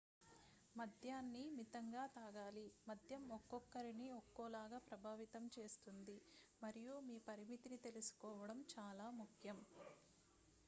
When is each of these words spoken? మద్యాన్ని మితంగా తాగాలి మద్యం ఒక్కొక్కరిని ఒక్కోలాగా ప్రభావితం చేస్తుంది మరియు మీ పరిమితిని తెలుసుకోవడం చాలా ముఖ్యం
మద్యాన్ని 0.75 1.41
మితంగా 1.57 2.03
తాగాలి 2.13 2.63
మద్యం 2.87 3.23
ఒక్కొక్కరిని 3.35 4.07
ఒక్కోలాగా 4.13 4.79
ప్రభావితం 4.87 5.43
చేస్తుంది 5.55 6.17
మరియు 6.61 6.95
మీ 7.07 7.17
పరిమితిని 7.27 7.79
తెలుసుకోవడం 7.85 8.61
చాలా 8.73 9.09
ముఖ్యం 9.21 9.59